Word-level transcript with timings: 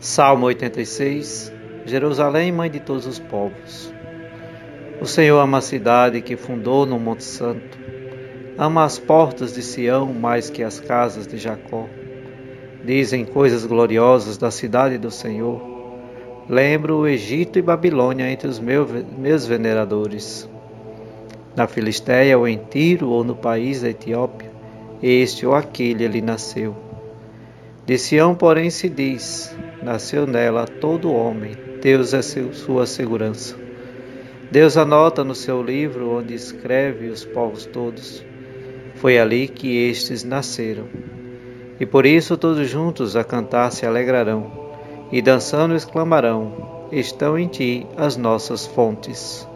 Salmo 0.00 0.46
86 0.46 1.52
Jerusalém, 1.84 2.50
mãe 2.50 2.70
de 2.70 2.80
todos 2.80 3.06
os 3.06 3.18
povos. 3.18 3.92
O 4.98 5.04
Senhor 5.04 5.38
ama 5.38 5.58
a 5.58 5.60
cidade 5.60 6.22
que 6.22 6.38
fundou 6.38 6.86
no 6.86 6.98
Monte 6.98 7.22
Santo. 7.22 7.78
Ama 8.56 8.84
as 8.84 8.98
portas 8.98 9.52
de 9.52 9.60
Sião 9.60 10.06
mais 10.14 10.48
que 10.48 10.62
as 10.62 10.80
casas 10.80 11.26
de 11.26 11.36
Jacó. 11.36 11.86
Dizem 12.82 13.26
coisas 13.26 13.66
gloriosas 13.66 14.38
da 14.38 14.50
cidade 14.50 14.96
do 14.96 15.10
Senhor. 15.10 15.60
Lembro 16.48 17.00
o 17.00 17.06
Egito 17.06 17.58
e 17.58 17.62
Babilônia 17.62 18.30
entre 18.30 18.48
os 18.48 18.58
meus 18.58 19.46
veneradores. 19.46 20.48
Na 21.54 21.66
Filisteia, 21.66 22.38
ou 22.38 22.48
em 22.48 22.56
Tiro, 22.56 23.10
ou 23.10 23.22
no 23.22 23.36
país 23.36 23.82
da 23.82 23.90
Etiópia, 23.90 24.50
este 25.02 25.44
ou 25.44 25.54
aquele 25.54 26.06
ali 26.06 26.22
nasceu. 26.22 26.74
De 27.84 27.98
Sião, 27.98 28.34
porém, 28.34 28.70
se 28.70 28.88
diz: 28.88 29.54
nasceu 29.82 30.26
nela 30.26 30.66
todo 30.66 31.12
homem, 31.12 31.56
Deus 31.80 32.12
é 32.12 32.22
sua 32.22 32.86
segurança. 32.86 33.56
Deus 34.50 34.76
anota 34.76 35.22
no 35.22 35.34
seu 35.34 35.62
livro 35.62 36.10
onde 36.10 36.34
escreve 36.34 37.08
os 37.08 37.24
povos 37.24 37.66
todos. 37.66 38.24
Foi 38.96 39.18
ali 39.18 39.46
que 39.46 39.88
estes 39.88 40.24
nasceram. 40.24 40.86
E 41.78 41.86
por 41.86 42.04
isso 42.04 42.36
todos 42.36 42.68
juntos 42.68 43.16
a 43.16 43.24
cantar 43.24 43.70
se 43.70 43.86
alegrarão, 43.86 44.70
e 45.10 45.22
dançando 45.22 45.74
exclamarão: 45.74 46.88
Estão 46.92 47.38
em 47.38 47.46
ti 47.46 47.86
as 47.96 48.16
nossas 48.16 48.66
fontes. 48.66 49.48